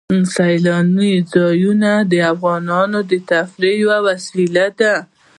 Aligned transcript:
سیلانی 0.35 1.13
ځایونه 1.33 1.91
د 2.11 2.13
افغانانو 2.33 2.99
د 3.11 3.13
تفریح 3.29 3.75
یوه 3.83 3.97
وسیله 4.07 4.65
ده. 4.79 4.95